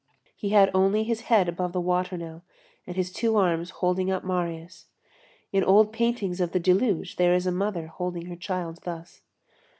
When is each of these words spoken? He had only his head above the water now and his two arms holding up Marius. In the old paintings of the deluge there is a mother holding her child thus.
He 0.35 0.49
had 0.49 0.71
only 0.73 1.03
his 1.03 1.21
head 1.21 1.47
above 1.47 1.73
the 1.73 1.79
water 1.79 2.17
now 2.17 2.41
and 2.87 2.95
his 2.95 3.13
two 3.13 3.37
arms 3.37 3.69
holding 3.69 4.09
up 4.09 4.23
Marius. 4.23 4.87
In 5.51 5.59
the 5.61 5.67
old 5.67 5.93
paintings 5.93 6.41
of 6.41 6.53
the 6.53 6.59
deluge 6.59 7.17
there 7.17 7.35
is 7.35 7.45
a 7.45 7.51
mother 7.51 7.85
holding 7.85 8.25
her 8.25 8.35
child 8.35 8.79
thus. 8.81 9.21